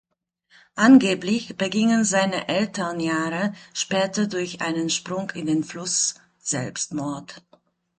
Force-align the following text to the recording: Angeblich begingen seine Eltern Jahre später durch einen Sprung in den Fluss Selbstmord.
Angeblich 0.73 1.55
begingen 1.57 2.05
seine 2.05 2.47
Eltern 2.47 2.99
Jahre 2.99 3.53
später 3.71 4.25
durch 4.25 4.59
einen 4.61 4.89
Sprung 4.89 5.29
in 5.35 5.45
den 5.45 5.63
Fluss 5.63 6.15
Selbstmord. 6.39 7.43